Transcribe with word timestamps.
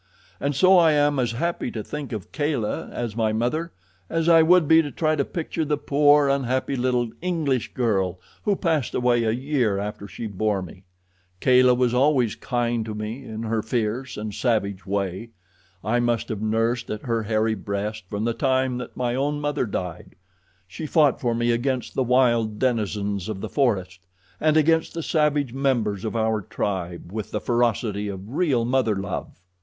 And 0.39 0.55
so 0.55 0.79
I 0.79 0.93
am 0.93 1.19
as 1.19 1.33
happy 1.33 1.69
to 1.69 1.83
think 1.83 2.11
of 2.11 2.31
Kala 2.31 2.87
as 2.89 3.15
my 3.15 3.31
mother 3.31 3.71
as 4.09 4.27
I 4.27 4.41
would 4.41 4.67
be 4.67 4.81
to 4.81 4.89
try 4.89 5.15
to 5.15 5.23
picture 5.23 5.63
the 5.63 5.77
poor, 5.77 6.27
unhappy 6.27 6.75
little 6.75 7.11
English 7.21 7.75
girl 7.75 8.19
who 8.41 8.55
passed 8.55 8.95
away 8.95 9.23
a 9.25 9.29
year 9.31 9.77
after 9.77 10.07
she 10.07 10.25
bore 10.25 10.63
me. 10.63 10.85
Kala 11.39 11.75
was 11.75 11.93
always 11.93 12.33
kind 12.33 12.83
to 12.85 12.95
me 12.95 13.23
in 13.25 13.43
her 13.43 13.61
fierce 13.61 14.17
and 14.17 14.33
savage 14.33 14.87
way. 14.87 15.29
I 15.83 15.99
must 15.99 16.29
have 16.29 16.41
nursed 16.41 16.89
at 16.89 17.03
her 17.03 17.21
hairy 17.21 17.53
breast 17.53 18.05
from 18.09 18.25
the 18.25 18.33
time 18.33 18.79
that 18.79 18.97
my 18.97 19.13
own 19.13 19.39
mother 19.39 19.67
died. 19.67 20.15
She 20.67 20.87
fought 20.87 21.21
for 21.21 21.35
me 21.35 21.51
against 21.51 21.93
the 21.93 22.01
wild 22.03 22.57
denizens 22.57 23.29
of 23.29 23.39
the 23.39 23.49
forest, 23.49 23.99
and 24.39 24.57
against 24.57 24.95
the 24.95 25.03
savage 25.03 25.53
members 25.53 26.03
of 26.03 26.15
our 26.15 26.41
tribe, 26.41 27.11
with 27.11 27.29
the 27.29 27.39
ferocity 27.39 28.07
of 28.07 28.29
real 28.29 28.65
mother 28.65 28.95
love. 28.95 29.39